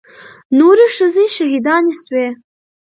نورې 0.59 0.87
ښځې 0.95 1.25
شهيدانې 1.35 1.95
سوې. 2.03 2.27